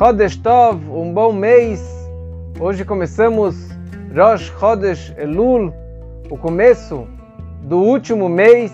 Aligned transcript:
Chodesh 0.00 0.36
Tov, 0.36 0.82
um 0.88 1.12
bom 1.12 1.30
mês. 1.30 1.78
Hoje 2.58 2.86
começamos 2.86 3.68
Rosh 4.16 4.50
Chodesh 4.58 5.12
Elul, 5.18 5.74
o 6.30 6.38
começo 6.38 7.06
do 7.64 7.76
último 7.76 8.26
mês, 8.26 8.72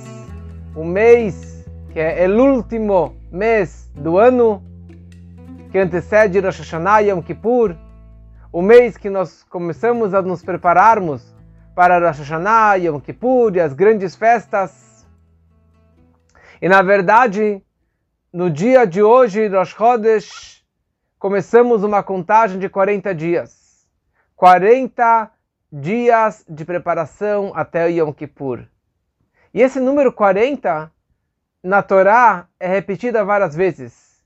o 0.76 0.84
mês 0.84 1.66
que 1.90 1.98
é 1.98 2.28
o 2.28 2.54
último 2.54 3.16
mês 3.28 3.90
do 3.92 4.18
ano, 4.18 4.62
que 5.72 5.80
antecede 5.80 6.38
Rosh 6.38 6.60
Hashanah 6.60 7.00
Yom 7.00 7.20
Kippur, 7.20 7.74
o 8.52 8.62
mês 8.62 8.96
que 8.96 9.10
nós 9.10 9.42
começamos 9.50 10.14
a 10.14 10.22
nos 10.22 10.44
prepararmos 10.44 11.34
para 11.74 11.98
Rosh 11.98 12.20
Hashanah 12.20 12.76
Yom 12.76 13.00
Kippur 13.00 13.56
e 13.56 13.60
as 13.60 13.72
grandes 13.72 14.14
festas. 14.14 15.04
E 16.62 16.68
na 16.68 16.82
verdade, 16.82 17.60
no 18.32 18.48
dia 18.48 18.86
de 18.86 19.02
hoje, 19.02 19.48
Rosh 19.48 19.70
Chodesh, 19.70 20.55
começamos 21.18 21.82
uma 21.82 22.02
contagem 22.02 22.58
de 22.58 22.68
40 22.68 23.14
dias. 23.14 23.86
40 24.36 25.30
dias 25.72 26.44
de 26.48 26.64
preparação 26.64 27.52
até 27.54 27.90
Yom 27.90 28.12
Kippur. 28.12 28.66
E 29.52 29.62
esse 29.62 29.80
número 29.80 30.12
40 30.12 30.92
na 31.62 31.82
Torá 31.82 32.46
é 32.60 32.68
repetido 32.68 33.24
várias 33.24 33.54
vezes. 33.54 34.22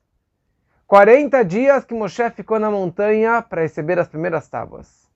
40 0.87 1.45
dias 1.45 1.85
que 1.85 1.95
Moshe 1.95 2.29
ficou 2.31 2.59
na 2.59 2.71
montanha 2.71 3.41
para 3.41 3.63
receber 3.63 3.99
as 3.99 4.09
primeiras 4.09 4.49
tábuas. 4.49 5.09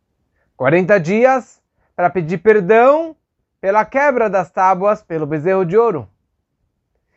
40 0.57 1.01
dias 1.01 1.61
para 1.97 2.09
pedir 2.09 2.39
perdão 2.39 3.17
pela 3.61 3.85
quebra 3.85 4.31
das 4.31 4.51
tábuas 4.51 5.03
pelo 5.03 5.27
bezerro 5.27 5.65
de 5.65 5.77
ouro. 5.77 6.09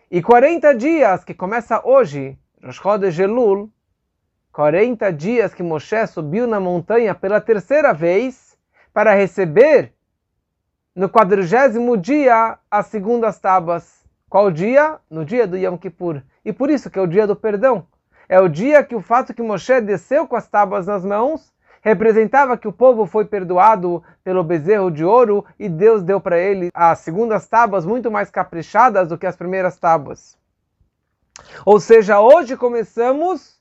E 0.09 0.23
40 0.23 0.73
dias 0.73 1.23
que 1.23 1.33
começa 1.33 1.85
hoje, 1.85 2.37
Rosh 2.63 2.77
Chodesh 2.77 3.19
Elul, 3.19 3.71
40 4.51 5.11
dias 5.13 5.53
que 5.53 5.63
Moshe 5.63 6.07
subiu 6.07 6.47
na 6.47 6.59
montanha 6.59 7.13
pela 7.13 7.39
terceira 7.39 7.93
vez 7.93 8.57
para 8.93 9.13
receber 9.13 9.93
no 10.95 11.07
quadrigésimo 11.07 11.95
dia 11.95 12.57
as 12.69 12.87
segundas 12.87 13.39
tábuas. 13.39 14.03
Qual 14.29 14.49
dia? 14.51 14.97
No 15.09 15.23
dia 15.23 15.45
do 15.45 15.55
Yom 15.55 15.77
Kippur. 15.77 16.21
E 16.43 16.51
por 16.51 16.69
isso 16.69 16.89
que 16.89 16.97
é 16.97 17.01
o 17.01 17.07
dia 17.07 17.27
do 17.27 17.35
perdão. 17.35 17.85
É 18.27 18.39
o 18.39 18.49
dia 18.49 18.83
que 18.83 18.95
o 18.95 19.01
fato 19.01 19.33
que 19.33 19.41
Moshe 19.41 19.79
desceu 19.79 20.27
com 20.27 20.35
as 20.35 20.47
tábuas 20.47 20.87
nas 20.87 21.05
mãos 21.05 21.53
representava 21.81 22.57
que 22.57 22.67
o 22.67 22.73
povo 22.73 23.05
foi 23.05 23.25
perdoado 23.25 24.03
pelo 24.23 24.43
bezerro 24.43 24.91
de 24.91 25.05
ouro 25.05 25.45
e 25.57 25.69
Deus 25.69 26.03
deu 26.03 26.19
para 26.19 26.37
ele 26.37 26.69
as 26.73 26.99
segundas 26.99 27.47
tábuas 27.47 27.85
muito 27.85 28.11
mais 28.11 28.29
caprichadas 28.29 29.07
do 29.07 29.17
que 29.17 29.25
as 29.25 29.37
primeiras 29.37 29.77
tábuas. 29.77 30.37
Ou 31.65 31.79
seja, 31.79 32.19
hoje 32.19 32.57
começamos 32.57 33.56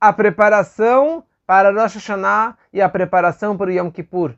a 0.00 0.12
preparação 0.12 1.24
para 1.46 1.72
Rosh 1.72 1.94
Hashanah 1.94 2.56
e 2.72 2.80
a 2.80 2.88
preparação 2.88 3.56
para 3.56 3.70
o 3.70 3.72
Yom 3.72 3.90
Kippur. 3.90 4.34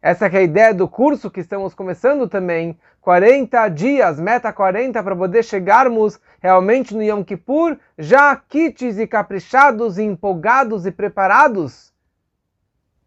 Essa 0.00 0.26
é 0.26 0.36
a 0.36 0.42
ideia 0.42 0.72
do 0.72 0.88
curso 0.88 1.30
que 1.30 1.40
estamos 1.40 1.74
começando 1.74 2.28
também, 2.28 2.78
40 3.00 3.68
dias, 3.70 4.20
meta 4.20 4.52
40, 4.52 5.02
para 5.02 5.16
poder 5.16 5.42
chegarmos 5.42 6.20
realmente 6.40 6.94
no 6.94 7.02
Yom 7.02 7.24
Kippur, 7.24 7.76
já 7.98 8.36
kits 8.36 8.98
e 8.98 9.06
caprichados, 9.06 9.98
e 9.98 10.04
empolgados 10.04 10.86
e 10.86 10.92
preparados, 10.92 11.92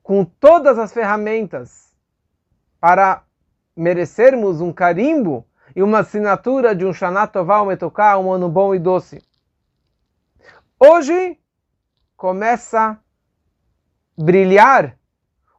com 0.03 0.25
todas 0.25 0.77
as 0.77 0.91
ferramentas 0.91 1.93
para 2.81 3.23
merecermos 3.75 4.59
um 4.59 4.73
carimbo 4.73 5.45
e 5.75 5.81
uma 5.81 5.99
assinatura 5.99 6.75
de 6.75 6.85
um 6.85 6.91
Shana 6.91 7.27
Tová, 7.27 7.61
um 7.61 7.67
um 7.67 8.31
ano 8.31 8.49
bom 8.49 8.75
e 8.75 8.79
doce. 8.79 9.23
Hoje 10.81 11.37
começa 12.15 12.79
a 12.79 12.97
brilhar 14.17 14.97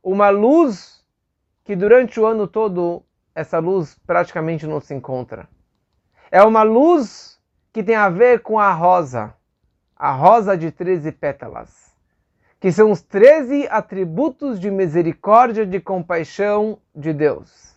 uma 0.03 0.31
luz 0.31 1.04
que 1.62 1.76
durante 1.76 2.19
o 2.19 2.25
ano 2.25 2.47
todo 2.47 3.03
essa 3.34 3.59
luz 3.59 4.00
praticamente 4.06 4.66
não 4.66 4.80
se 4.80 4.94
encontra. 4.94 5.47
É 6.30 6.42
uma 6.42 6.62
luz 6.62 7.38
que 7.70 7.82
tem 7.82 7.97
a 7.97 8.09
ver 8.09 8.41
com 8.41 8.59
a 8.59 8.72
rosa, 8.72 9.34
a 9.94 10.10
rosa 10.10 10.56
de 10.56 10.70
13 10.72 11.12
pétalas, 11.12 11.94
que 12.59 12.72
são 12.72 12.91
os 12.91 13.03
13 13.03 13.69
atributos 13.69 14.59
de 14.59 14.70
misericórdia, 14.70 15.66
de 15.66 15.80
compaixão 15.80 16.78
de 16.94 17.12
Deus. 17.12 17.76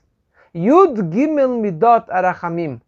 Yud 0.56 1.14
Gimel 1.14 1.58
Midot 1.60 2.10
Arachamim. 2.10 2.82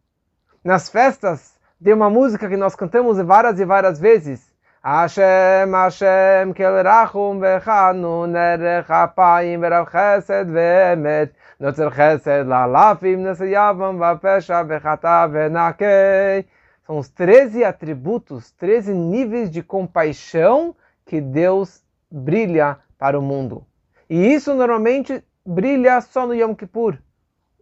Nas 0.63 0.87
festas 0.87 1.55
tem 1.83 1.93
uma 1.93 2.09
música 2.09 2.49
que 2.49 2.57
nós 2.57 2.75
cantamos 2.75 3.17
várias 3.19 3.59
e 3.59 3.65
várias 3.65 3.99
vezes. 3.99 4.44
Hashem, 4.85 5.71
Hashem, 5.71 6.53
kel 6.53 6.83
rachum 6.83 7.39
vechanu, 7.39 8.27
nerech 8.27 8.85
apayim 8.87 9.59
verav 9.59 9.89
chesed 9.89 10.45
ve'emet, 10.45 11.31
notzer 11.59 11.89
chesed 11.89 12.45
lalafim, 12.45 13.17
neseyavam 13.17 13.97
vapesha 13.97 14.63
vechata 14.63 15.25
venakei. 15.27 16.45
São 16.85 16.99
os 16.99 17.09
13 17.09 17.63
atributos, 17.63 18.51
13 18.51 18.93
níveis 18.93 19.49
de 19.49 19.63
compaixão 19.63 20.75
que 21.03 21.19
Deus 21.19 21.83
brilha 22.11 22.77
para 22.99 23.17
o 23.17 23.23
mundo. 23.23 23.65
E 24.07 24.35
isso 24.35 24.53
normalmente 24.53 25.23
brilha 25.43 25.99
só 25.99 26.27
no 26.27 26.35
Yom 26.35 26.53
Kippur. 26.53 26.99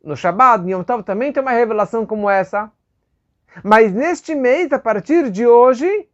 No 0.04 0.18
Shabbat, 0.18 0.62
no 0.62 0.72
Yom 0.72 0.84
Tov 0.84 1.04
também 1.04 1.32
tem 1.32 1.42
uma 1.42 1.52
revelação 1.52 2.06
como 2.06 2.30
essa. 2.30 2.70
Mas 3.64 3.94
neste 3.94 4.36
mês, 4.36 4.74
a 4.74 4.80
partir 4.80 5.32
de 5.32 5.48
hoje, 5.48 6.10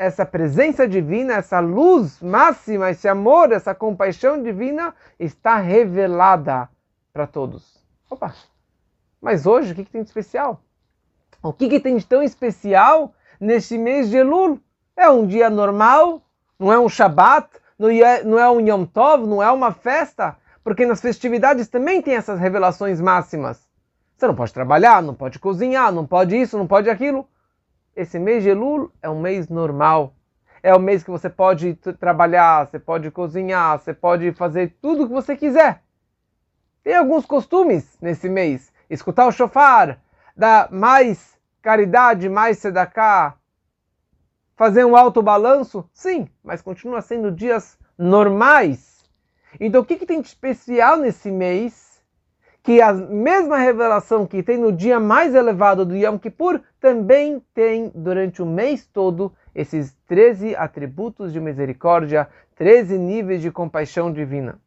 essa 0.00 0.24
presença 0.24 0.88
divina, 0.88 1.34
essa 1.34 1.60
luz 1.60 2.22
máxima, 2.22 2.88
esse 2.88 3.06
amor, 3.06 3.52
essa 3.52 3.74
compaixão 3.74 4.42
divina 4.42 4.94
está 5.18 5.58
revelada 5.58 6.70
para 7.12 7.26
todos. 7.26 7.84
Opa! 8.08 8.34
Mas 9.20 9.44
hoje, 9.44 9.72
o 9.72 9.74
que, 9.74 9.84
que 9.84 9.90
tem 9.90 10.02
de 10.02 10.08
especial? 10.08 10.62
O 11.42 11.52
que, 11.52 11.68
que 11.68 11.78
tem 11.78 11.98
de 11.98 12.06
tão 12.06 12.22
especial 12.22 13.12
neste 13.38 13.76
mês 13.76 14.08
de 14.08 14.16
Elul? 14.16 14.58
É 14.96 15.10
um 15.10 15.26
dia 15.26 15.50
normal? 15.50 16.22
Não 16.58 16.72
é 16.72 16.78
um 16.78 16.88
Shabat? 16.88 17.50
Não 17.78 17.90
é, 17.90 18.22
é 18.22 18.50
um 18.50 18.58
Yom 18.58 18.86
Tov? 18.86 19.26
Não 19.26 19.42
é 19.42 19.50
uma 19.50 19.70
festa? 19.70 20.34
Porque 20.64 20.86
nas 20.86 21.02
festividades 21.02 21.68
também 21.68 22.00
tem 22.00 22.14
essas 22.14 22.40
revelações 22.40 23.02
máximas. 23.02 23.68
Você 24.16 24.26
não 24.26 24.34
pode 24.34 24.54
trabalhar, 24.54 25.02
não 25.02 25.14
pode 25.14 25.38
cozinhar, 25.38 25.92
não 25.92 26.06
pode 26.06 26.40
isso, 26.40 26.56
não 26.56 26.66
pode 26.66 26.88
aquilo. 26.88 27.28
Esse 27.94 28.18
mês 28.18 28.42
de 28.42 28.50
Elul 28.50 28.90
é 29.02 29.08
um 29.10 29.20
mês 29.20 29.48
normal. 29.48 30.14
É 30.62 30.74
o 30.74 30.78
mês 30.78 31.02
que 31.02 31.10
você 31.10 31.28
pode 31.28 31.74
trabalhar, 31.98 32.66
você 32.66 32.78
pode 32.78 33.10
cozinhar, 33.10 33.78
você 33.78 33.94
pode 33.94 34.32
fazer 34.32 34.76
tudo 34.80 35.04
o 35.04 35.06
que 35.06 35.12
você 35.12 35.36
quiser. 35.36 35.82
Tem 36.82 36.94
alguns 36.94 37.26
costumes 37.26 37.96
nesse 38.00 38.28
mês. 38.28 38.72
Escutar 38.88 39.26
o 39.26 39.32
shofar, 39.32 40.00
dar 40.36 40.70
mais 40.70 41.38
caridade, 41.62 42.28
mais 42.28 42.58
sedaká, 42.58 43.36
fazer 44.56 44.84
um 44.84 44.96
alto 44.96 45.22
balanço? 45.22 45.88
Sim, 45.92 46.28
mas 46.44 46.60
continua 46.60 47.00
sendo 47.00 47.32
dias 47.32 47.78
normais. 47.96 49.08
Então 49.58 49.80
o 49.80 49.84
que, 49.84 49.96
que 49.96 50.06
tem 50.06 50.20
de 50.20 50.28
especial 50.28 50.98
nesse 50.98 51.30
mês 51.30 51.89
que 52.62 52.80
a 52.80 52.92
mesma 52.92 53.56
revelação 53.56 54.26
que 54.26 54.42
tem 54.42 54.58
no 54.58 54.72
dia 54.72 55.00
mais 55.00 55.34
elevado 55.34 55.84
do 55.84 55.96
Yom 55.96 56.18
Kippur 56.18 56.60
também 56.78 57.42
tem 57.54 57.90
durante 57.94 58.42
o 58.42 58.46
mês 58.46 58.86
todo 58.86 59.32
esses 59.54 59.96
13 60.06 60.54
atributos 60.54 61.32
de 61.32 61.40
misericórdia, 61.40 62.28
13 62.56 62.98
níveis 62.98 63.40
de 63.40 63.50
compaixão 63.50 64.12
divina. 64.12 64.58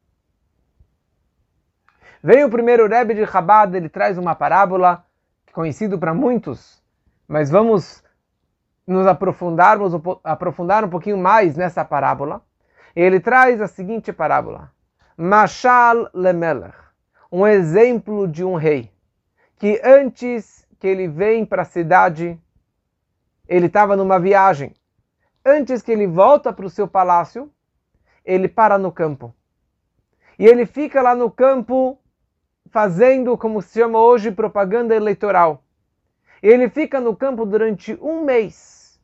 Vem 2.21 2.43
o 2.43 2.49
primeiro 2.49 2.87
Rebbe 2.87 3.13
de 3.13 3.27
Chabad, 3.27 3.75
ele 3.75 3.89
traz 3.89 4.17
uma 4.17 4.33
parábola 4.33 5.05
conhecido 5.51 5.99
para 5.99 6.13
muitos, 6.13 6.81
mas 7.27 7.51
vamos 7.51 8.03
nos 8.87 9.05
aprofundarmos, 9.05 9.93
aprofundar 10.23 10.83
um 10.83 10.89
pouquinho 10.89 11.17
mais 11.17 11.55
nessa 11.55 11.85
parábola. 11.85 12.41
Ele 12.95 13.19
traz 13.19 13.61
a 13.61 13.67
seguinte 13.67 14.11
parábola: 14.11 14.71
Mashal 15.17 16.09
lemelech 16.13 16.82
um 17.33 17.47
exemplo 17.47 18.27
de 18.27 18.45
um 18.45 18.53
rei 18.53 18.91
que 19.57 19.81
antes 19.83 20.67
que 20.77 20.85
ele 20.85 21.07
vem 21.07 21.43
para 21.43 21.63
a 21.63 21.65
cidade, 21.65 22.39
ele 23.47 23.65
estava 23.65 23.95
numa 23.95 24.19
viagem. 24.19 24.71
Antes 25.43 25.81
que 25.81 25.91
ele 25.91 26.05
volta 26.05 26.53
para 26.53 26.67
o 26.67 26.69
seu 26.69 26.87
palácio, 26.87 27.51
ele 28.23 28.47
para 28.47 28.77
no 28.77 28.91
campo. 28.91 29.33
E 30.37 30.45
ele 30.45 30.67
fica 30.67 31.01
lá 31.01 31.15
no 31.15 31.31
campo 31.31 31.99
fazendo, 32.69 33.35
como 33.35 33.63
se 33.63 33.79
chama 33.79 33.97
hoje, 33.97 34.29
propaganda 34.29 34.95
eleitoral. 34.95 35.63
Ele 36.39 36.69
fica 36.69 37.01
no 37.01 37.15
campo 37.15 37.47
durante 37.47 37.97
um 37.99 38.23
mês. 38.23 39.01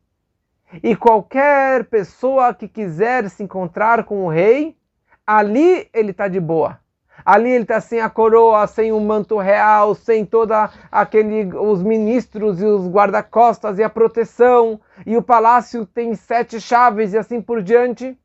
E 0.84 0.96
qualquer 0.96 1.86
pessoa 1.86 2.54
que 2.54 2.68
quiser 2.68 3.28
se 3.28 3.42
encontrar 3.42 4.04
com 4.04 4.24
o 4.24 4.30
rei, 4.30 4.78
ali 5.26 5.90
ele 5.92 6.12
está 6.12 6.28
de 6.28 6.40
boa. 6.40 6.80
Ali 7.26 7.50
ele 7.50 7.64
está 7.64 7.82
sem 7.82 8.02
a 8.02 8.10
coroa, 8.10 8.66
sem 8.68 8.92
o 8.92 9.00
manto 9.00 9.38
real, 9.38 9.94
sem 9.94 10.26
toda 10.26 10.70
aquele 10.92 11.56
os 11.56 11.84
ministros 11.84 12.62
e 12.62 12.66
os 12.66 12.88
guarda-costas 12.88 13.78
e 13.78 13.84
a 13.84 13.90
proteção, 13.90 14.80
e 15.06 15.18
o 15.18 15.22
palácio 15.22 15.86
tem 15.86 16.16
sete 16.16 16.60
chaves 16.60 17.14
e 17.14 17.18
assim 17.18 17.42
por 17.42 17.62
diante. 17.62 18.18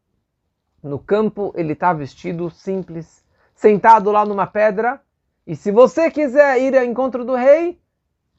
No 0.82 0.98
campo 0.98 1.52
ele 1.56 1.72
está 1.72 1.92
vestido 1.92 2.50
simples, 2.50 3.24
sentado 3.54 4.10
lá 4.10 4.24
numa 4.24 4.46
pedra. 4.46 5.00
E 5.46 5.54
se 5.54 5.70
você 5.70 6.10
quiser 6.10 6.60
ir 6.60 6.76
ao 6.76 6.84
encontro 6.84 7.24
do 7.24 7.34
rei, 7.34 7.78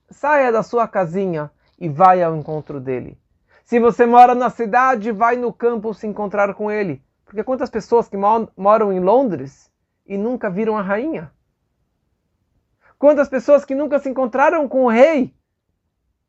saia 0.09 0.51
da 0.51 0.63
sua 0.63 0.87
casinha 0.87 1.51
e 1.79 1.89
vai 1.89 2.23
ao 2.23 2.35
encontro 2.35 2.79
dele. 2.79 3.17
Se 3.63 3.79
você 3.79 4.05
mora 4.05 4.35
na 4.35 4.49
cidade, 4.49 5.11
vai 5.11 5.35
no 5.35 5.51
campo 5.51 5.93
se 5.93 6.05
encontrar 6.05 6.53
com 6.53 6.71
ele. 6.71 7.03
Porque 7.25 7.43
quantas 7.43 7.69
pessoas 7.69 8.07
que 8.07 8.15
moram 8.15 8.93
em 8.93 8.99
Londres 8.99 9.71
e 10.05 10.17
nunca 10.17 10.49
viram 10.49 10.77
a 10.77 10.81
rainha? 10.81 11.31
Quantas 12.97 13.27
pessoas 13.27 13.65
que 13.65 13.75
nunca 13.75 13.99
se 13.99 14.09
encontraram 14.09 14.67
com 14.67 14.85
o 14.85 14.89
rei? 14.89 15.33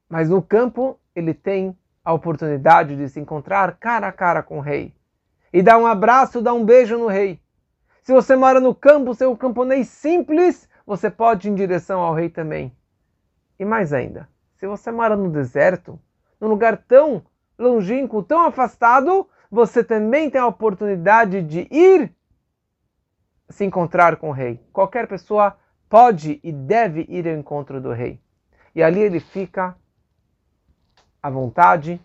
Mas 0.09 0.29
no 0.29 0.43
campo 0.43 0.99
ele 1.15 1.33
tem 1.33 1.77
a 2.05 2.13
oportunidade 2.13 2.97
de 2.97 3.09
se 3.09 3.19
encontrar 3.19 3.77
cara 3.79 4.09
a 4.09 4.13
cara 4.13 4.43
com 4.43 4.59
o 4.59 4.63
rei. 4.63 4.95
E 5.53 5.63
dar 5.63 5.79
um 5.79 5.87
abraço, 5.87 6.43
dar 6.43 6.55
um 6.55 6.65
beijo 6.65 6.99
no 6.99 7.07
rei. 7.07 7.41
Se 8.03 8.13
você 8.13 8.37
mora 8.37 8.61
no 8.61 8.75
campo, 8.75 9.15
ser 9.15 9.27
um 9.27 9.35
camponês 9.35 9.89
simples, 9.89 10.69
você 10.87 11.11
pode 11.11 11.49
ir 11.49 11.51
em 11.51 11.55
direção 11.55 12.01
ao 12.01 12.15
rei 12.15 12.29
também. 12.29 12.73
E 13.59 13.65
mais 13.65 13.93
ainda, 13.93 14.29
se 14.55 14.67
você 14.67 14.93
mora 14.93 15.17
no 15.17 15.31
deserto, 15.31 15.99
num 16.41 16.49
lugar 16.49 16.77
tão 16.77 17.25
longínquo, 17.59 18.23
tão 18.23 18.43
afastado, 18.43 19.29
você 19.51 19.83
também 19.83 20.31
tem 20.31 20.41
a 20.41 20.47
oportunidade 20.47 21.43
de 21.43 21.67
ir 21.71 22.15
se 23.49 23.65
encontrar 23.65 24.17
com 24.17 24.31
o 24.31 24.33
rei. 24.33 24.61
Qualquer 24.73 25.07
pessoa 25.07 25.57
pode 25.89 26.41
e 26.43 26.53
deve 26.53 27.07
ir 27.09 27.29
ao 27.29 27.35
encontro 27.35 27.81
do 27.81 27.93
rei. 27.93 28.21
E 28.75 28.83
ali 28.83 29.01
ele 29.01 29.21
fica 29.21 29.77
à 31.23 31.31
vontade. 31.31 32.01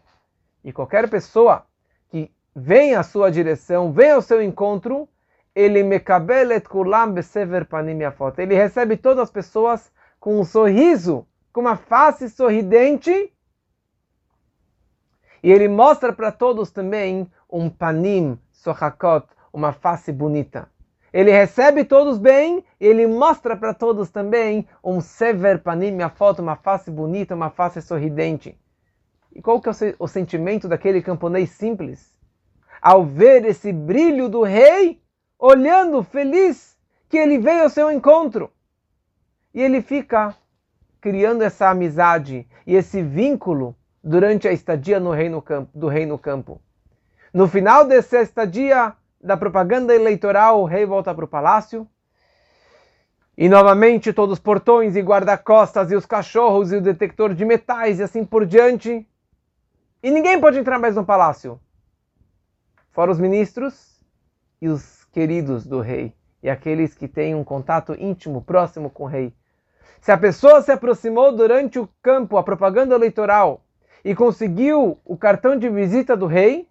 E 0.63 0.71
qualquer 0.71 1.09
pessoa 1.09 1.65
que 2.09 2.31
vem 2.55 2.95
à 2.95 3.03
sua 3.03 3.31
direção, 3.31 3.91
vem 3.91 4.11
ao 4.11 4.21
seu 4.21 4.41
encontro, 4.41 5.09
ele 5.53 5.83
mekabelet 5.83 6.67
kulam 6.67 7.11
besever 7.11 7.65
panim. 7.65 7.99
Ele 8.37 8.55
recebe 8.55 8.95
todas 8.95 9.23
as 9.23 9.31
pessoas 9.31 9.91
com 10.19 10.39
um 10.39 10.45
sorriso, 10.45 11.27
com 11.51 11.61
uma 11.61 11.75
face 11.75 12.29
sorridente. 12.29 13.33
E 15.43 15.51
ele 15.51 15.67
mostra 15.67 16.13
para 16.13 16.31
todos 16.31 16.71
também 16.71 17.29
um 17.49 17.69
panim 17.69 18.39
sohakot, 18.51 19.27
uma 19.51 19.73
face 19.73 20.13
bonita. 20.13 20.70
Ele 21.13 21.31
recebe 21.31 21.83
todos 21.83 22.17
bem 22.17 22.63
e 22.79 22.87
ele 22.87 23.05
mostra 23.05 23.57
para 23.57 23.73
todos 23.73 24.09
também 24.09 24.67
um 24.83 25.01
sever 25.01 25.59
panim, 25.61 25.91
minha 25.91 26.09
foto, 26.09 26.41
uma 26.41 26.55
face 26.55 26.89
bonita, 26.89 27.35
uma 27.35 27.49
face 27.49 27.81
sorridente. 27.81 28.57
E 29.33 29.41
qual 29.41 29.59
que 29.59 29.69
é 29.69 29.73
o 29.99 30.07
sentimento 30.07 30.67
daquele 30.67 31.01
camponês 31.01 31.49
simples? 31.49 32.17
Ao 32.81 33.05
ver 33.05 33.45
esse 33.45 33.71
brilho 33.73 34.29
do 34.29 34.41
rei, 34.41 35.01
olhando 35.37 36.03
feliz 36.03 36.77
que 37.09 37.17
ele 37.17 37.37
veio 37.37 37.63
ao 37.63 37.69
seu 37.69 37.91
encontro. 37.91 38.49
E 39.53 39.61
ele 39.61 39.81
fica 39.81 40.35
criando 41.01 41.41
essa 41.41 41.69
amizade 41.69 42.47
e 42.65 42.75
esse 42.75 43.01
vínculo 43.01 43.75
durante 44.03 44.47
a 44.47 44.53
estadia 44.53 44.99
no 44.99 45.11
rei 45.11 45.29
no 45.29 45.41
campo, 45.41 45.69
do 45.77 45.87
rei 45.87 46.05
no 46.05 46.17
campo. 46.17 46.61
No 47.33 47.47
final 47.47 47.85
dessa 47.85 48.21
estadia, 48.21 48.93
da 49.23 49.37
propaganda 49.37 49.93
eleitoral, 49.93 50.61
o 50.61 50.65
rei 50.65 50.85
volta 50.85 51.13
para 51.13 51.25
o 51.25 51.27
palácio. 51.27 51.87
E 53.37 53.47
novamente 53.47 54.11
todos 54.11 54.33
os 54.33 54.39
portões 54.39 54.95
e 54.95 55.01
guarda-costas 55.01 55.91
e 55.91 55.95
os 55.95 56.05
cachorros 56.05 56.71
e 56.71 56.75
o 56.75 56.81
detector 56.81 57.33
de 57.33 57.45
metais 57.45 57.99
e 57.99 58.03
assim 58.03 58.25
por 58.25 58.45
diante. 58.45 59.07
E 60.03 60.11
ninguém 60.11 60.39
pode 60.39 60.59
entrar 60.59 60.79
mais 60.79 60.95
no 60.95 61.05
palácio. 61.05 61.59
Fora 62.91 63.11
os 63.11 63.19
ministros 63.19 64.01
e 64.61 64.67
os 64.67 65.05
queridos 65.05 65.65
do 65.65 65.79
rei. 65.79 66.13
E 66.43 66.49
aqueles 66.49 66.93
que 66.93 67.07
têm 67.07 67.35
um 67.35 67.43
contato 67.43 67.95
íntimo, 67.99 68.41
próximo 68.41 68.89
com 68.89 69.03
o 69.03 69.07
rei. 69.07 69.33
Se 70.01 70.11
a 70.11 70.17
pessoa 70.17 70.61
se 70.61 70.71
aproximou 70.71 71.31
durante 71.31 71.77
o 71.77 71.87
campo, 72.01 72.37
a 72.37 72.43
propaganda 72.43 72.95
eleitoral, 72.95 73.63
e 74.03 74.15
conseguiu 74.15 74.99
o 75.05 75.15
cartão 75.15 75.55
de 75.55 75.69
visita 75.69 76.17
do 76.17 76.25
rei, 76.25 76.67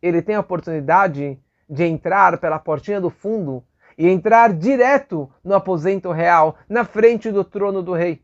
ele 0.00 0.22
tem 0.22 0.34
a 0.34 0.40
oportunidade 0.40 1.38
de 1.68 1.84
entrar 1.84 2.38
pela 2.38 2.58
portinha 2.58 3.00
do 3.00 3.10
fundo 3.10 3.64
e 3.98 4.08
entrar 4.08 4.52
direto 4.52 5.30
no 5.42 5.54
aposento 5.54 6.12
real, 6.12 6.56
na 6.68 6.84
frente 6.84 7.30
do 7.30 7.42
trono 7.42 7.82
do 7.82 7.92
rei. 7.92 8.22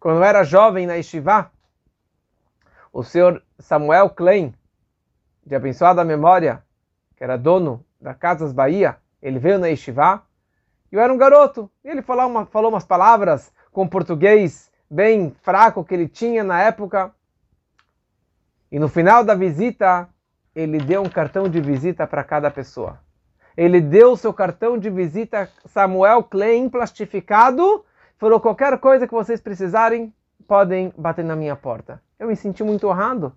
Quando 0.00 0.16
eu 0.16 0.24
era 0.24 0.44
jovem 0.44 0.86
na 0.86 0.98
Estivá, 0.98 1.50
o 2.92 3.02
senhor 3.02 3.42
Samuel 3.58 4.10
Klein, 4.10 4.54
de 5.44 5.54
abençoada 5.54 6.04
memória, 6.04 6.62
que 7.16 7.22
era 7.22 7.36
dono 7.36 7.84
da 8.00 8.14
Casas 8.14 8.52
Bahia, 8.52 8.96
ele 9.22 9.38
veio 9.38 9.58
na 9.58 9.70
Estivá, 9.70 10.22
e 10.90 10.96
eu 10.96 11.00
era 11.00 11.12
um 11.12 11.18
garoto, 11.18 11.70
ele 11.84 12.02
falou, 12.02 12.26
uma, 12.26 12.46
falou 12.46 12.70
umas 12.70 12.84
palavras 12.84 13.52
com 13.72 13.88
português 13.88 14.70
bem 14.90 15.34
fraco 15.42 15.84
que 15.84 15.94
ele 15.94 16.08
tinha 16.08 16.42
na 16.42 16.60
época. 16.62 17.12
E 18.70 18.78
no 18.78 18.88
final 18.88 19.24
da 19.24 19.34
visita, 19.34 20.08
ele 20.56 20.78
deu 20.78 21.02
um 21.02 21.08
cartão 21.08 21.50
de 21.50 21.60
visita 21.60 22.06
para 22.06 22.24
cada 22.24 22.50
pessoa. 22.50 22.98
Ele 23.54 23.78
deu 23.78 24.12
o 24.12 24.16
seu 24.16 24.32
cartão 24.32 24.78
de 24.78 24.88
visita 24.88 25.50
Samuel 25.66 26.22
Klein 26.22 26.70
plastificado, 26.70 27.84
falou 28.16 28.40
qualquer 28.40 28.78
coisa 28.78 29.06
que 29.06 29.12
vocês 29.12 29.38
precisarem, 29.38 30.14
podem 30.48 30.94
bater 30.96 31.22
na 31.22 31.36
minha 31.36 31.54
porta. 31.54 32.02
Eu 32.18 32.28
me 32.28 32.36
senti 32.36 32.64
muito 32.64 32.88
honrado. 32.88 33.34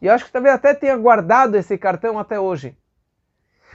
E 0.00 0.08
acho 0.08 0.24
que 0.24 0.30
talvez 0.30 0.54
até 0.54 0.72
tenha 0.72 0.96
guardado 0.96 1.56
esse 1.56 1.76
cartão 1.76 2.16
até 2.16 2.38
hoje. 2.38 2.78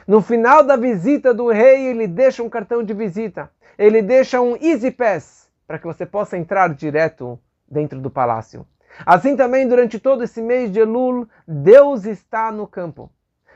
No 0.07 0.21
final 0.21 0.63
da 0.63 0.77
visita 0.77 1.33
do 1.33 1.49
rei, 1.51 1.87
ele 1.87 2.07
deixa 2.07 2.41
um 2.41 2.49
cartão 2.49 2.81
de 2.81 2.93
visita. 2.93 3.51
Ele 3.77 4.01
deixa 4.01 4.39
um 4.39 4.55
Easy 4.55 4.91
Pass 4.91 5.49
para 5.67 5.77
que 5.77 5.85
você 5.85 6.05
possa 6.05 6.37
entrar 6.37 6.73
direto 6.73 7.37
dentro 7.69 7.99
do 7.99 8.09
palácio. 8.09 8.65
Assim 9.05 9.35
também 9.35 9.67
durante 9.67 9.99
todo 9.99 10.23
esse 10.23 10.41
mês 10.41 10.71
de 10.71 10.79
Elul, 10.79 11.27
Deus 11.47 12.05
está 12.05 12.51
no 12.51 12.67
campo. 12.67 13.11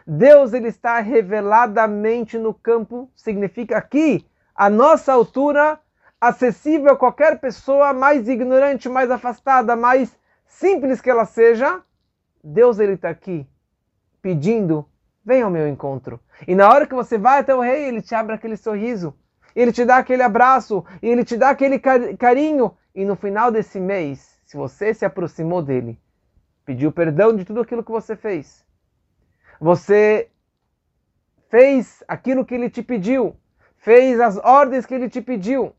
Deus 0.07 0.53
ele 0.53 0.67
está 0.67 0.99
reveladamente 0.99 2.37
no 2.37 2.53
campo, 2.53 3.09
significa 3.15 3.77
aqui 3.77 4.25
a 4.53 4.69
nossa 4.69 5.11
altura 5.11 5.79
acessível 6.21 6.93
a 6.93 6.97
qualquer 6.97 7.39
pessoa 7.39 7.91
mais 7.91 8.27
ignorante, 8.29 8.87
mais 8.87 9.09
afastada, 9.09 9.75
mais 9.75 10.15
simples 10.45 11.01
que 11.01 11.09
ela 11.09 11.25
seja. 11.25 11.81
Deus 12.43 12.79
ele 12.79 12.93
está 12.93 13.09
aqui 13.09 13.47
pedindo, 14.21 14.87
venha 15.23 15.45
ao 15.45 15.51
meu 15.51 15.67
encontro. 15.67 16.19
E 16.47 16.55
na 16.55 16.69
hora 16.69 16.85
que 16.85 16.93
você 16.93 17.17
vai 17.17 17.39
até 17.39 17.53
o 17.53 17.61
rei, 17.61 17.85
ele 17.85 18.01
te 18.01 18.13
abre 18.13 18.35
aquele 18.35 18.57
sorriso, 18.57 19.15
ele 19.55 19.71
te 19.71 19.85
dá 19.85 19.97
aquele 19.97 20.21
abraço, 20.21 20.85
ele 21.01 21.23
te 21.25 21.35
dá 21.35 21.49
aquele 21.49 21.79
carinho. 21.79 22.75
E 22.93 23.03
no 23.03 23.15
final 23.15 23.51
desse 23.51 23.79
mês, 23.79 24.34
se 24.55 24.57
você 24.57 24.93
se 24.93 25.03
aproximou 25.03 25.61
dele, 25.61 25.99
pediu 26.63 26.89
perdão 26.89 27.35
de 27.35 27.43
tudo 27.43 27.59
aquilo 27.59 27.83
que 27.83 27.91
você 27.91 28.15
fez, 28.15 28.65
você 29.59 30.29
fez 31.49 32.01
aquilo 32.07 32.45
que 32.45 32.55
ele 32.55 32.69
te 32.69 32.81
pediu, 32.81 33.35
fez 33.75 34.17
as 34.17 34.37
ordens 34.37 34.85
que 34.85 34.93
ele 34.93 35.09
te 35.09 35.21
pediu, 35.21 35.75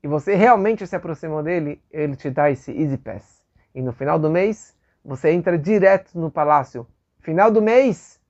e 0.00 0.06
você 0.06 0.36
realmente 0.36 0.86
se 0.86 0.94
aproximou 0.94 1.42
dele, 1.42 1.82
ele 1.90 2.14
te 2.14 2.30
dá 2.30 2.48
esse 2.52 2.70
Easy 2.70 2.96
Pass. 2.96 3.44
E 3.74 3.82
no 3.82 3.92
final 3.92 4.16
do 4.16 4.30
mês, 4.30 4.76
você 5.04 5.32
entra 5.32 5.58
direto 5.58 6.16
no 6.16 6.30
palácio. 6.30 6.86
Final 7.18 7.50
do 7.50 7.60
mês 7.60 8.20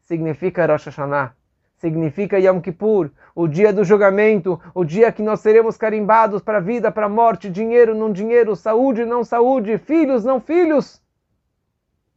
significa 0.00 0.64
Rosh 0.64 0.86
Hashanah 0.86 1.34
significa 1.78 2.38
Yom 2.38 2.60
Kippur, 2.60 3.10
o 3.34 3.46
dia 3.46 3.72
do 3.72 3.84
julgamento, 3.84 4.60
o 4.74 4.84
dia 4.84 5.10
que 5.12 5.22
nós 5.22 5.40
seremos 5.40 5.76
carimbados 5.76 6.42
para 6.42 6.58
a 6.58 6.60
vida, 6.60 6.90
para 6.90 7.06
a 7.06 7.08
morte, 7.08 7.48
dinheiro, 7.48 7.94
não 7.94 8.12
dinheiro, 8.12 8.54
saúde, 8.54 9.04
não 9.04 9.24
saúde, 9.24 9.78
filhos, 9.78 10.24
não 10.24 10.40
filhos. 10.40 11.00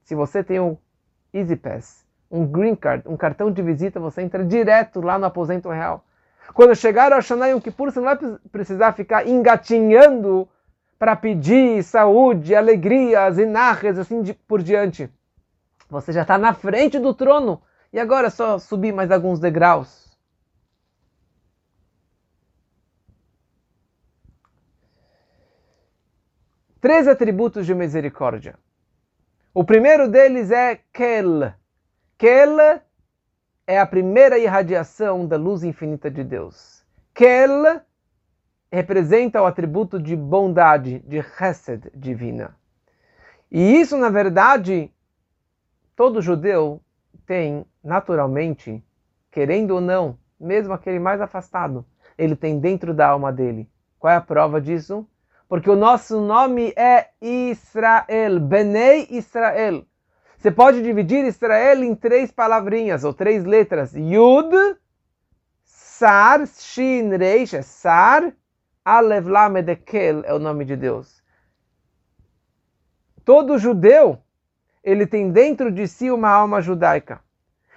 Se 0.04 0.16
você 0.16 0.44
tem 0.44 0.60
um 0.60 0.78
Easy 1.34 1.56
Pass, 1.56 2.06
um 2.30 2.46
Green 2.46 2.76
Card, 2.76 3.08
um 3.08 3.16
cartão 3.16 3.52
de 3.52 3.62
visita, 3.62 4.00
você 4.00 4.22
entra 4.22 4.44
direto 4.44 5.00
lá 5.00 5.18
no 5.18 5.26
aposento 5.26 5.70
real. 5.70 6.04
Quando 6.54 6.76
chegar 6.76 7.14
ao 7.14 7.22
Shana 7.22 7.48
Yom 7.48 7.62
Kippur, 7.62 7.92
você 7.92 8.00
não 8.00 8.08
vai 8.08 8.18
precisar 8.52 8.94
ficar 8.94 9.28
engatinhando 9.28 10.50
para 10.98 11.16
pedir 11.16 11.84
saúde, 11.84 12.56
alegria, 12.56 13.32
zinarres, 13.32 13.98
assim 13.98 14.24
por 14.48 14.62
diante. 14.62 15.10
Você 15.90 16.12
já 16.12 16.24
está 16.24 16.38
na 16.38 16.54
frente 16.54 16.98
do 17.00 17.14
trono 17.14 17.62
e 17.94 18.00
agora 18.00 18.28
é 18.28 18.30
só 18.30 18.58
subir 18.58 18.94
mais 18.94 19.12
alguns 19.12 19.40
degraus. 19.40 20.02
Três 26.80 27.08
atributos 27.08 27.66
de 27.66 27.76
misericórdia. 27.76 28.58
O 29.54 29.64
primeiro 29.64 30.08
deles 30.08 30.50
é 30.50 30.80
Kel. 30.92 31.54
Kel 32.18 32.58
é 33.68 33.78
a 33.80 33.86
primeira 33.86 34.40
irradiação 34.40 35.28
da 35.28 35.38
luz 35.38 35.64
infinita 35.64 36.10
de 36.10 36.24
Deus. 36.24 36.84
Kel 37.14 37.82
representa 38.72 39.42
o 39.42 39.46
atributo 39.46 40.02
de 40.02 40.16
bondade, 40.16 41.00
de 41.00 41.22
chesed 41.22 41.92
divina. 41.94 42.56
E 43.52 43.80
isso, 43.80 43.98
na 43.98 44.10
verdade, 44.10 44.90
todo 45.96 46.22
judeu 46.22 46.82
tem 47.26 47.66
naturalmente, 47.84 48.84
querendo 49.32 49.72
ou 49.72 49.82
não, 49.82 50.18
mesmo 50.40 50.74
aquele 50.74 51.00
mais 51.00 51.22
afastado, 51.22 51.86
ele 52.18 52.36
tem 52.36 52.60
dentro 52.60 52.94
da 52.94 53.08
alma 53.08 53.32
dele. 53.32 53.70
Qual 54.00 54.12
é 54.12 54.16
a 54.16 54.22
prova 54.22 54.60
disso? 54.60 55.08
Porque 55.48 55.70
o 55.70 55.76
nosso 55.76 56.22
nome 56.22 56.74
é 56.78 57.10
Israel, 57.22 58.40
Benei 58.40 59.08
Israel. 59.10 59.86
Você 60.38 60.50
pode 60.50 60.82
dividir 60.82 61.26
Israel 61.26 61.84
em 61.84 61.94
três 61.94 62.32
palavrinhas 62.32 63.04
ou 63.04 63.14
três 63.14 63.44
letras: 63.44 63.94
Yud, 63.94 64.56
Sar, 65.64 66.48
Shin, 66.48 67.16
Reish, 67.16 67.54
é 67.54 67.62
Sar, 67.62 68.34
Alev, 68.84 69.28
Lamed, 69.28 69.70
é 70.26 70.34
o 70.34 70.40
nome 70.40 70.66
de 70.66 70.76
Deus. 70.76 71.22
Todo 73.24 73.60
judeu, 73.60 74.18
ele 74.84 75.06
tem 75.06 75.32
dentro 75.32 75.72
de 75.72 75.88
si 75.88 76.10
uma 76.10 76.30
alma 76.30 76.60
judaica. 76.60 77.22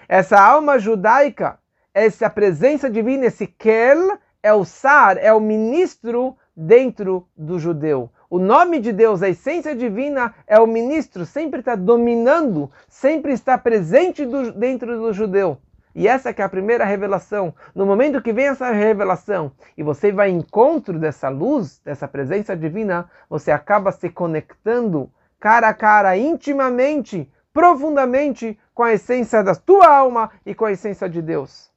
Essa 0.09 0.41
alma 0.41 0.79
judaica, 0.79 1.59
essa 1.93 2.29
presença 2.29 2.91
divina, 2.91 3.27
esse 3.27 3.47
Kel, 3.47 4.19
é 4.43 4.53
o 4.53 4.65
Sar, 4.65 5.17
é 5.19 5.33
o 5.33 5.41
ministro 5.41 6.37
dentro 6.57 7.27
do 7.37 7.59
judeu. 7.59 8.11
O 8.29 8.39
nome 8.39 8.81
de 8.81 8.93
Deus, 8.93 9.23
a 9.23 9.29
essência 9.29 9.75
divina, 9.75 10.35
é 10.47 10.59
o 10.59 10.67
ministro, 10.67 11.25
sempre 11.25 11.61
está 11.61 11.75
dominando, 11.75 12.71
sempre 12.89 13.33
está 13.33 13.57
presente 13.57 14.27
do, 14.27 14.53
dentro 14.53 14.99
do 14.99 15.13
judeu. 15.13 15.59
E 15.95 16.09
essa 16.09 16.35
que 16.35 16.43
é 16.43 16.45
a 16.45 16.49
primeira 16.49 16.85
revelação. 16.85 17.55
No 17.73 17.87
momento 17.87 18.21
que 18.21 18.33
vem 18.33 18.49
essa 18.49 18.73
revelação 18.73 19.53
e 19.79 19.83
você 19.83 20.11
vai 20.11 20.31
em 20.31 20.39
encontro 20.39 20.99
dessa 20.99 21.29
luz, 21.29 21.81
dessa 21.85 22.09
presença 22.09 22.57
divina, 22.57 23.09
você 23.31 23.53
acaba 23.53 23.93
se 23.93 24.11
conectando 24.11 25.09
cara 25.39 25.69
a 25.69 25.75
cara, 25.75 26.17
intimamente, 26.17 27.31
profundamente 27.55 28.59
com 28.75 28.83
a 28.83 28.93
essência 28.93 29.43
da 29.43 29.55
tua 29.55 29.87
alma 29.87 30.31
e 30.45 30.55
com 30.55 30.65
a 30.65 30.73
essência 30.73 31.09
de 31.09 31.23
Deus. 31.23 31.71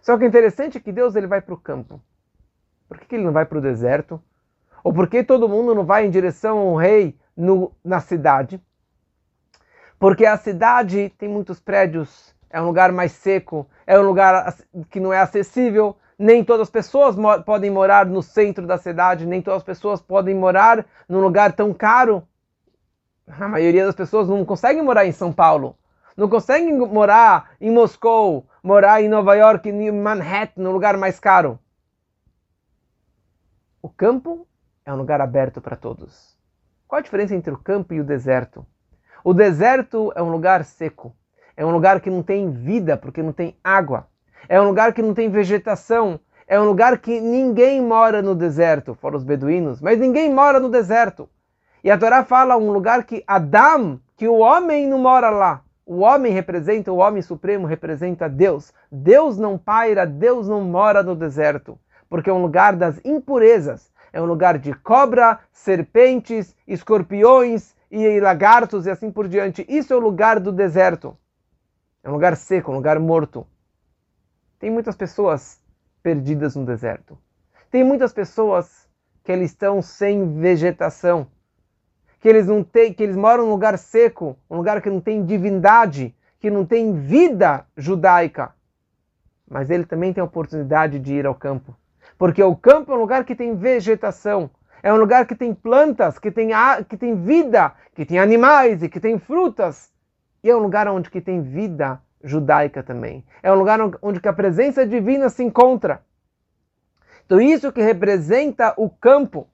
Só 0.00 0.16
que 0.16 0.24
é 0.24 0.26
interessante 0.26 0.80
que 0.80 0.90
Deus 0.90 1.14
ele 1.14 1.26
vai 1.26 1.42
para 1.42 1.54
o 1.54 1.58
campo. 1.58 2.00
Por 2.88 2.98
que 2.98 3.14
ele 3.14 3.24
não 3.24 3.32
vai 3.32 3.44
para 3.44 3.58
o 3.58 3.60
deserto? 3.60 4.20
Ou 4.82 4.94
por 4.94 5.08
que 5.08 5.22
todo 5.22 5.48
mundo 5.48 5.74
não 5.74 5.84
vai 5.84 6.06
em 6.06 6.10
direção 6.10 6.58
ao 6.58 6.74
rei 6.74 7.14
no, 7.36 7.70
na 7.84 8.00
cidade? 8.00 8.58
Porque 9.98 10.24
a 10.24 10.38
cidade 10.38 11.12
tem 11.18 11.28
muitos 11.28 11.60
prédios, 11.60 12.34
é 12.48 12.58
um 12.58 12.64
lugar 12.64 12.90
mais 12.90 13.12
seco, 13.12 13.68
é 13.86 14.00
um 14.00 14.02
lugar 14.02 14.56
que 14.88 14.98
não 14.98 15.12
é 15.12 15.20
acessível. 15.20 15.96
Nem 16.18 16.42
todas 16.42 16.68
as 16.68 16.70
pessoas 16.70 17.14
mo 17.14 17.42
podem 17.42 17.70
morar 17.70 18.06
no 18.06 18.22
centro 18.22 18.66
da 18.66 18.78
cidade, 18.78 19.26
nem 19.26 19.42
todas 19.42 19.58
as 19.58 19.64
pessoas 19.64 20.00
podem 20.00 20.34
morar 20.34 20.86
num 21.06 21.20
lugar 21.20 21.52
tão 21.52 21.74
caro. 21.74 22.26
A 23.38 23.48
maioria 23.48 23.86
das 23.86 23.94
pessoas 23.94 24.28
não 24.28 24.44
conseguem 24.44 24.82
morar 24.82 25.06
em 25.06 25.12
São 25.12 25.32
Paulo, 25.32 25.76
não 26.16 26.28
conseguem 26.28 26.76
morar 26.76 27.50
em 27.60 27.70
Moscou, 27.70 28.46
morar 28.62 29.02
em 29.02 29.08
Nova 29.08 29.34
York, 29.34 29.68
em 29.68 29.90
Manhattan, 29.92 30.62
num 30.62 30.72
lugar 30.72 30.96
mais 30.96 31.20
caro. 31.20 31.58
O 33.80 33.88
campo 33.88 34.46
é 34.84 34.92
um 34.92 34.96
lugar 34.96 35.20
aberto 35.20 35.60
para 35.60 35.76
todos. 35.76 36.36
Qual 36.88 36.98
a 36.98 37.02
diferença 37.02 37.34
entre 37.34 37.52
o 37.52 37.58
campo 37.58 37.94
e 37.94 38.00
o 38.00 38.04
deserto? 38.04 38.66
O 39.22 39.32
deserto 39.32 40.12
é 40.16 40.22
um 40.22 40.30
lugar 40.30 40.64
seco, 40.64 41.14
é 41.56 41.64
um 41.64 41.70
lugar 41.70 42.00
que 42.00 42.10
não 42.10 42.22
tem 42.22 42.50
vida 42.50 42.96
porque 42.96 43.22
não 43.22 43.32
tem 43.32 43.56
água, 43.62 44.08
é 44.48 44.60
um 44.60 44.66
lugar 44.66 44.92
que 44.92 45.02
não 45.02 45.14
tem 45.14 45.30
vegetação, 45.30 46.18
é 46.48 46.60
um 46.60 46.64
lugar 46.64 46.98
que 46.98 47.20
ninguém 47.20 47.80
mora 47.80 48.20
no 48.20 48.34
deserto, 48.34 48.94
fora 48.94 49.16
os 49.16 49.22
beduínos, 49.22 49.80
mas 49.80 50.00
ninguém 50.00 50.32
mora 50.32 50.58
no 50.58 50.68
deserto. 50.68 51.28
E 51.82 51.90
a 51.90 51.96
Torá 51.96 52.24
fala 52.24 52.56
um 52.56 52.70
lugar 52.70 53.04
que 53.04 53.24
Adam, 53.26 54.00
que 54.16 54.28
o 54.28 54.38
homem 54.38 54.86
não 54.86 54.98
mora 54.98 55.30
lá. 55.30 55.62
O 55.86 56.00
homem 56.00 56.32
representa, 56.32 56.92
o 56.92 56.98
homem 56.98 57.22
supremo 57.22 57.66
representa 57.66 58.28
Deus. 58.28 58.72
Deus 58.92 59.38
não 59.38 59.58
paira, 59.58 60.06
Deus 60.06 60.46
não 60.46 60.60
mora 60.60 61.02
no 61.02 61.16
deserto, 61.16 61.78
porque 62.08 62.30
é 62.30 62.32
um 62.32 62.42
lugar 62.42 62.76
das 62.76 63.00
impurezas, 63.04 63.90
é 64.12 64.20
um 64.20 64.26
lugar 64.26 64.58
de 64.58 64.72
cobra, 64.72 65.40
serpentes, 65.50 66.54
escorpiões 66.68 67.74
e 67.90 68.20
lagartos 68.20 68.86
e 68.86 68.90
assim 68.90 69.10
por 69.10 69.26
diante. 69.26 69.64
Isso 69.68 69.92
é 69.92 69.96
o 69.96 70.00
lugar 70.00 70.38
do 70.38 70.52
deserto. 70.52 71.16
É 72.04 72.08
um 72.08 72.12
lugar 72.12 72.36
seco, 72.36 72.70
um 72.70 72.76
lugar 72.76 72.98
morto. 73.00 73.46
Tem 74.58 74.70
muitas 74.70 74.94
pessoas 74.94 75.58
perdidas 76.02 76.54
no 76.54 76.64
deserto. 76.64 77.18
Tem 77.70 77.82
muitas 77.82 78.12
pessoas 78.12 78.88
que 79.24 79.32
eles 79.32 79.50
estão 79.50 79.82
sem 79.82 80.38
vegetação, 80.38 81.26
que 82.20 82.28
eles 82.28 82.46
não 82.46 82.62
têm, 82.62 82.92
que 82.92 83.02
eles 83.02 83.16
moram 83.16 83.44
num 83.44 83.50
lugar 83.50 83.76
seco, 83.78 84.36
um 84.48 84.56
lugar 84.56 84.80
que 84.80 84.90
não 84.90 85.00
tem 85.00 85.24
divindade, 85.24 86.14
que 86.38 86.50
não 86.50 86.64
tem 86.64 86.92
vida 86.92 87.66
judaica. 87.76 88.54
Mas 89.48 89.70
ele 89.70 89.84
também 89.84 90.12
tem 90.12 90.22
a 90.22 90.24
oportunidade 90.24 90.98
de 90.98 91.14
ir 91.14 91.26
ao 91.26 91.34
campo 91.34 91.74
porque 92.20 92.42
o 92.42 92.54
campo 92.54 92.92
é 92.92 92.94
um 92.94 93.00
lugar 93.00 93.24
que 93.24 93.34
tem 93.34 93.56
vegetação, 93.56 94.50
é 94.82 94.92
um 94.92 94.98
lugar 94.98 95.26
que 95.26 95.34
tem 95.34 95.54
plantas, 95.54 96.18
que 96.18 96.30
tem, 96.30 96.50
que 96.86 96.94
tem 96.94 97.14
vida, 97.14 97.72
que 97.94 98.04
tem 98.04 98.18
animais 98.18 98.82
e 98.82 98.90
que 98.90 99.00
tem 99.00 99.18
frutas. 99.18 99.90
E 100.44 100.50
é 100.50 100.54
um 100.54 100.58
lugar 100.58 100.86
onde 100.86 101.10
que 101.10 101.18
tem 101.18 101.40
vida 101.40 101.98
judaica 102.22 102.82
também. 102.82 103.24
É 103.42 103.50
um 103.50 103.54
lugar 103.54 103.78
onde 104.02 104.20
que 104.20 104.28
a 104.28 104.34
presença 104.34 104.86
divina 104.86 105.30
se 105.30 105.42
encontra. 105.42 106.02
Então 107.24 107.40
isso 107.40 107.72
que 107.72 107.80
representa 107.80 108.74
o 108.76 108.90
campo. 108.90 109.48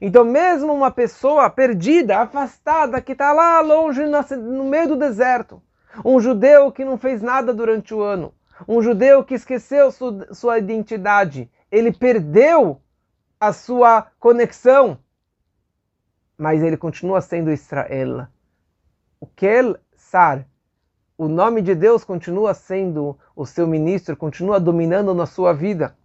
Então 0.00 0.24
mesmo 0.24 0.72
uma 0.72 0.90
pessoa 0.90 1.48
perdida, 1.48 2.18
afastada, 2.18 3.00
que 3.00 3.12
está 3.12 3.32
lá 3.32 3.60
longe 3.60 4.02
no 4.04 4.64
meio 4.64 4.88
do 4.88 4.96
deserto, 4.96 5.62
um 6.04 6.20
judeu 6.20 6.70
que 6.70 6.84
não 6.84 6.98
fez 6.98 7.22
nada 7.22 7.54
durante 7.54 7.94
o 7.94 8.02
ano, 8.02 8.34
um 8.68 8.82
judeu 8.82 9.24
que 9.24 9.34
esqueceu 9.34 9.90
sua 10.32 10.58
identidade, 10.58 11.50
ele 11.70 11.92
perdeu 11.92 12.80
a 13.40 13.52
sua 13.52 14.06
conexão, 14.18 14.98
mas 16.36 16.62
ele 16.62 16.76
continua 16.76 17.20
sendo 17.20 17.50
Israel. 17.50 18.26
O 19.20 19.26
Kel 19.26 19.76
Sar, 19.94 20.46
o 21.16 21.28
nome 21.28 21.62
de 21.62 21.74
Deus 21.74 22.04
continua 22.04 22.52
sendo 22.52 23.18
o 23.34 23.46
seu 23.46 23.66
ministro, 23.66 24.16
continua 24.16 24.60
dominando 24.60 25.14
na 25.14 25.24
sua 25.26 25.52
vida. 25.52 25.96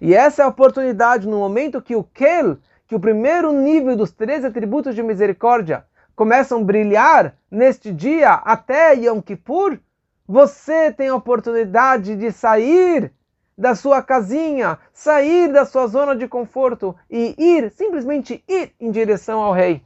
E 0.00 0.14
essa 0.14 0.42
é 0.42 0.44
a 0.44 0.48
oportunidade 0.48 1.28
no 1.28 1.38
momento 1.38 1.82
que 1.82 1.94
o 1.94 2.02
Kel, 2.02 2.58
que 2.86 2.94
o 2.94 3.00
primeiro 3.00 3.52
nível 3.52 3.96
dos 3.96 4.12
três 4.12 4.44
atributos 4.44 4.94
de 4.94 5.02
misericórdia, 5.02 5.86
começam 6.14 6.60
a 6.60 6.64
brilhar 6.64 7.36
neste 7.50 7.92
dia 7.92 8.34
até 8.34 8.94
Yom 8.94 9.20
Kippur, 9.20 9.78
você 10.26 10.92
tem 10.92 11.08
a 11.08 11.14
oportunidade 11.14 12.16
de 12.16 12.30
sair 12.30 13.12
da 13.56 13.74
sua 13.74 14.02
casinha, 14.02 14.78
sair 14.92 15.52
da 15.52 15.64
sua 15.64 15.86
zona 15.86 16.16
de 16.16 16.26
conforto 16.26 16.94
e 17.10 17.34
ir, 17.38 17.70
simplesmente 17.70 18.42
ir 18.48 18.72
em 18.80 18.90
direção 18.90 19.40
ao 19.40 19.52
rei. 19.52 19.82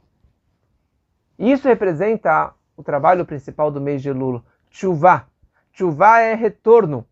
Isso 1.37 1.67
representa 1.67 2.53
o 2.75 2.83
trabalho 2.83 3.25
principal 3.25 3.71
do 3.71 3.81
mês 3.81 4.01
de 4.01 4.11
Lula, 4.11 4.43
chuvá. 4.69 5.27
Chuvá 5.71 6.19
é 6.19 6.33
retorno, 6.33 7.05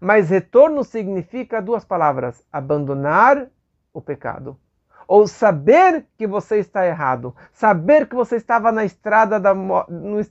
mas 0.00 0.30
retorno 0.30 0.82
significa 0.82 1.62
duas 1.62 1.84
palavras: 1.84 2.42
abandonar 2.52 3.48
o 3.92 4.00
pecado 4.00 4.58
ou 5.08 5.26
saber 5.26 6.04
que 6.18 6.26
você 6.26 6.58
está 6.58 6.86
errado, 6.86 7.34
saber 7.50 8.06
que 8.06 8.14
você 8.14 8.36
estava 8.36 8.70
na 8.70 8.84
estrada 8.84 9.40
da, 9.40 9.54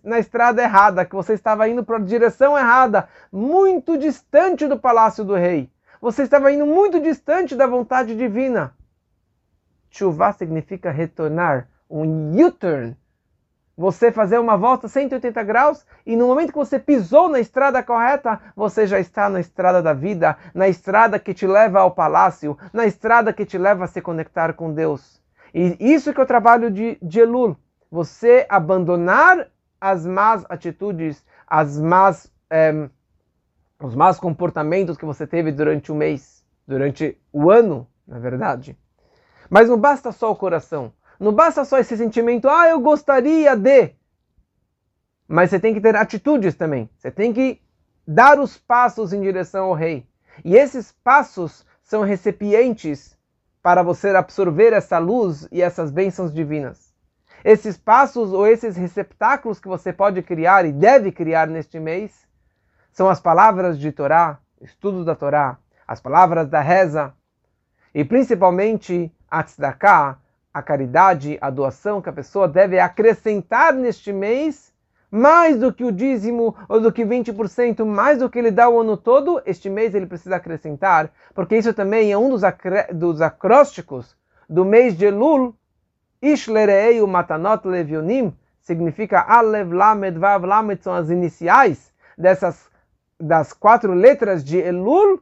na 0.04 0.20
estrada 0.20 0.62
errada, 0.62 1.04
que 1.04 1.16
você 1.16 1.34
estava 1.34 1.68
indo 1.68 1.84
para 1.84 1.98
a 1.98 2.00
direção 2.00 2.56
errada, 2.56 3.10
muito 3.32 3.98
distante 3.98 4.68
do 4.68 4.78
palácio 4.78 5.26
do 5.26 5.34
rei. 5.34 5.68
Você 6.00 6.22
estava 6.22 6.52
indo 6.52 6.68
muito 6.68 7.00
distante 7.00 7.56
da 7.56 7.66
vontade 7.66 8.16
divina. 8.16 8.72
Chuvá 9.90 10.32
significa 10.32 10.92
retornar, 10.92 11.68
um 11.90 12.40
U-turn. 12.40 12.96
Você 13.78 14.12
fazer 14.12 14.40
uma 14.40 14.58
volta 14.58 14.88
180 14.88 15.44
graus 15.44 15.86
e 16.04 16.16
no 16.16 16.26
momento 16.26 16.52
que 16.52 16.58
você 16.58 16.80
pisou 16.80 17.30
na 17.30 17.40
estrada 17.40 17.84
correta, 17.84 18.42
você 18.56 18.88
já 18.88 19.00
está 19.00 19.30
na 19.30 19.40
estrada 19.40 19.84
da 19.84 19.94
vida, 19.94 20.36
na 20.52 20.68
estrada 20.68 21.20
que 21.20 21.32
te 21.32 21.46
leva 21.46 21.82
ao 21.82 21.92
palácio, 21.92 22.58
na 22.74 22.88
estrada 22.88 23.32
que 23.32 23.46
te 23.46 23.56
leva 23.56 23.86
a 23.86 23.88
se 23.88 24.02
conectar 24.02 24.54
com 24.54 24.74
Deus. 24.74 25.22
E 25.54 25.78
isso 25.80 26.12
que 26.12 26.20
é 26.20 26.24
o 26.24 26.28
trabalho 26.28 26.72
de, 26.72 26.98
Elul. 27.20 27.56
Você 27.92 28.48
abandonar 28.50 29.48
as 29.80 30.08
más 30.08 30.44
atitudes, 30.50 31.24
as 31.46 31.80
más, 31.80 32.34
eh, 32.50 32.90
os 33.80 33.94
más 33.94 34.20
comportamentos 34.20 34.98
que 34.98 35.06
você 35.06 35.28
teve 35.28 35.52
durante 35.52 35.92
o 35.92 35.96
mês, 35.96 36.44
durante 36.68 37.16
o 37.32 37.52
ano, 37.52 37.88
na 38.08 38.18
verdade. 38.18 38.76
Mas 39.48 39.70
não 39.70 39.78
basta 39.78 40.12
só 40.12 40.32
o 40.32 40.36
coração. 40.36 40.92
Não 41.20 41.34
basta 41.34 41.66
só 41.66 41.80
esse 41.80 41.98
sentimento, 41.98 42.48
ah, 42.48 42.70
eu 42.70 42.80
gostaria 42.80 43.56
de. 43.56 43.94
Mas 45.28 45.50
você 45.50 45.60
tem 45.60 45.74
que 45.74 45.82
ter 45.82 45.96
atitudes 45.96 46.56
também. 46.56 46.90
Você 46.98 47.12
tem 47.12 47.34
que 47.34 47.62
dar 48.08 48.40
os 48.40 48.58
passos 48.58 49.12
em 49.12 49.22
direção 49.22 49.66
ao 49.66 49.74
rei. 49.74 50.08
E 50.46 50.56
esses 50.56 50.92
passos 51.04 51.66
são 51.84 52.04
recipientes 52.04 53.18
para 53.62 53.84
você 53.84 54.10
absorver 54.10 54.72
essa 54.72 54.98
luz 54.98 55.48
e 55.52 55.62
essas 55.62 55.92
bênçãos 55.92 56.34
divinas. 56.34 56.94
Esses 57.44 57.78
passos 57.78 58.32
ou 58.32 58.48
esses 58.48 58.76
receptáculos 58.76 59.60
que 59.60 59.68
você 59.68 59.92
pode 59.92 60.22
criar 60.22 60.66
e 60.66 60.72
deve 60.72 61.12
criar 61.12 61.48
neste 61.48 61.80
mês 61.80 62.28
são 62.92 63.10
as 63.10 63.20
palavras 63.20 63.78
de 63.78 63.92
Torá, 63.92 64.40
estudo 64.62 65.04
da 65.04 65.16
Torá, 65.16 65.58
as 65.88 66.00
palavras 66.00 66.48
da 66.50 66.62
reza 66.62 67.14
e 67.94 68.04
principalmente 68.04 69.12
a 69.30 69.44
tzedakah, 69.44 70.18
a 70.58 70.62
caridade, 70.64 71.38
a 71.40 71.52
doação 71.52 72.02
que 72.02 72.10
a 72.10 72.14
pessoa 72.14 72.48
deve 72.48 72.80
acrescentar 72.80 73.74
neste 73.74 74.12
mês 74.12 74.74
mais 75.10 75.58
do 75.58 75.72
que 75.72 75.84
o 75.84 75.92
dízimo 75.92 76.56
ou 76.68 76.82
do 76.82 76.92
que 76.92 77.06
20%, 77.06 77.86
mais 77.86 78.18
do 78.20 78.30
que 78.30 78.40
ele 78.40 78.52
dá 78.52 78.68
o 78.68 78.82
ano 78.82 78.98
todo, 78.98 79.42
este 79.46 79.70
mês 79.70 79.94
ele 79.94 80.06
precisa 80.06 80.36
acrescentar, 80.36 81.12
porque 81.34 81.56
isso 81.56 81.74
também 81.74 82.12
é 82.12 82.18
um 82.18 82.30
dos, 82.30 82.42
dos 82.94 83.22
acrósticos 83.22 84.18
do 84.50 84.66
mês 84.66 84.98
de 84.98 85.06
Elul, 85.06 85.56
Ishlerei 86.22 87.00
Matanot 87.06 87.66
Levionim, 87.68 88.36
significa 88.60 89.22
Alev 89.22 89.72
Lamed 89.72 90.18
Vav 90.18 90.44
Lamed, 90.44 90.84
são 90.84 90.94
as 90.94 91.10
iniciais 91.10 91.94
dessas 92.18 92.68
das 93.20 93.54
quatro 93.54 93.94
letras 93.94 94.44
de 94.44 94.58
Elul, 94.58 95.22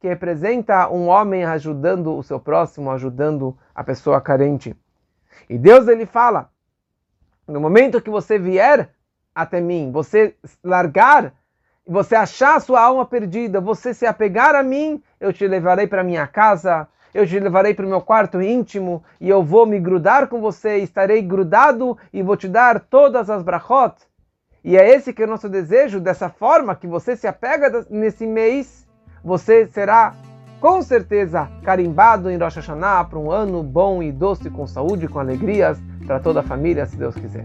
que 0.00 0.08
representa 0.08 0.88
um 0.90 1.06
homem 1.06 1.44
ajudando 1.44 2.16
o 2.16 2.22
seu 2.22 2.40
próximo, 2.40 2.90
ajudando 2.90 3.56
a 3.74 3.82
pessoa 3.84 4.20
carente. 4.20 4.76
E 5.48 5.58
Deus 5.58 5.88
ele 5.88 6.06
fala: 6.06 6.50
no 7.46 7.60
momento 7.60 8.00
que 8.00 8.10
você 8.10 8.38
vier 8.38 8.90
até 9.34 9.60
mim, 9.60 9.90
você 9.92 10.34
largar, 10.62 11.32
você 11.86 12.14
achar 12.14 12.60
sua 12.60 12.80
alma 12.80 13.04
perdida, 13.04 13.60
você 13.60 13.92
se 13.92 14.06
apegar 14.06 14.54
a 14.54 14.62
mim, 14.62 15.02
eu 15.20 15.32
te 15.32 15.46
levarei 15.46 15.86
para 15.86 16.04
minha 16.04 16.26
casa, 16.26 16.86
eu 17.12 17.26
te 17.26 17.38
levarei 17.38 17.74
para 17.74 17.86
o 17.86 17.88
meu 17.88 18.00
quarto 18.00 18.40
íntimo 18.40 19.02
e 19.20 19.28
eu 19.28 19.42
vou 19.42 19.66
me 19.66 19.78
grudar 19.80 20.28
com 20.28 20.40
você, 20.40 20.78
estarei 20.78 21.22
grudado 21.22 21.98
e 22.12 22.22
vou 22.22 22.36
te 22.36 22.48
dar 22.48 22.80
todas 22.80 23.28
as 23.28 23.42
brachot. 23.42 23.94
E 24.64 24.76
é 24.76 24.88
esse 24.90 25.12
que 25.12 25.22
é 25.22 25.26
o 25.26 25.28
nosso 25.28 25.48
desejo, 25.48 25.98
dessa 25.98 26.28
forma 26.28 26.76
que 26.76 26.86
você 26.86 27.16
se 27.16 27.26
apega 27.26 27.84
nesse 27.90 28.26
mês, 28.26 28.86
você 29.24 29.66
será 29.66 30.14
com 30.62 30.80
certeza 30.80 31.50
carimbado 31.64 32.30
em 32.30 32.38
Rosh 32.38 32.54
Hashanah 32.54 33.04
para 33.06 33.18
um 33.18 33.32
ano 33.32 33.64
bom 33.64 34.00
e 34.00 34.12
doce, 34.12 34.48
com 34.48 34.64
saúde, 34.64 35.08
com 35.08 35.18
alegrias 35.18 35.76
para 36.06 36.20
toda 36.20 36.38
a 36.38 36.42
família, 36.44 36.86
se 36.86 36.96
Deus 36.96 37.16
quiser. 37.16 37.44